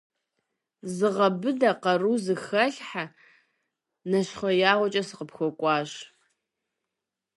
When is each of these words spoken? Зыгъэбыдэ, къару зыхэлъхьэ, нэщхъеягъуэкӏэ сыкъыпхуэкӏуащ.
Зыгъэбыдэ, 0.95 1.69
къару 1.81 2.15
зыхэлъхьэ, 2.23 3.05
нэщхъеягъуэкӏэ 4.09 5.01
сыкъыпхуэкӏуащ. 5.07 5.91